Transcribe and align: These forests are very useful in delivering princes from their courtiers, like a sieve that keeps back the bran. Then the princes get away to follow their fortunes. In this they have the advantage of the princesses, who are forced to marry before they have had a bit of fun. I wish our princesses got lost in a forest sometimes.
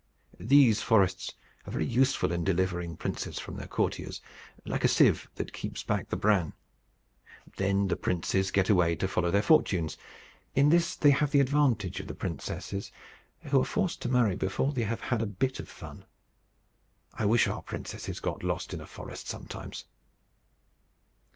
These 0.39 0.81
forests 0.81 1.35
are 1.67 1.71
very 1.71 1.85
useful 1.85 2.31
in 2.31 2.43
delivering 2.43 2.97
princes 2.97 3.37
from 3.37 3.57
their 3.57 3.67
courtiers, 3.67 4.19
like 4.65 4.83
a 4.83 4.87
sieve 4.87 5.29
that 5.35 5.53
keeps 5.53 5.83
back 5.83 6.09
the 6.09 6.15
bran. 6.17 6.53
Then 7.57 7.87
the 7.87 7.95
princes 7.95 8.49
get 8.49 8.67
away 8.67 8.95
to 8.95 9.07
follow 9.07 9.29
their 9.29 9.43
fortunes. 9.43 9.99
In 10.55 10.69
this 10.69 10.95
they 10.95 11.11
have 11.11 11.29
the 11.29 11.39
advantage 11.39 11.99
of 11.99 12.07
the 12.07 12.15
princesses, 12.15 12.91
who 13.43 13.61
are 13.61 13.63
forced 13.63 14.01
to 14.01 14.09
marry 14.09 14.35
before 14.35 14.73
they 14.73 14.85
have 14.85 15.01
had 15.01 15.21
a 15.21 15.27
bit 15.27 15.59
of 15.59 15.69
fun. 15.69 16.05
I 17.13 17.25
wish 17.27 17.45
our 17.47 17.61
princesses 17.61 18.19
got 18.19 18.41
lost 18.41 18.73
in 18.73 18.81
a 18.81 18.87
forest 18.87 19.27
sometimes. 19.27 19.85